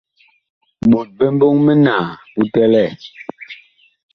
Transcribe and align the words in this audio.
Ɓot 0.91 1.07
bi 1.17 1.25
mbɔŋ 1.35 1.53
minaa 1.65 2.05
bu 2.33 2.41
bi 2.45 2.49
tɛlɛɛ. 2.53 2.87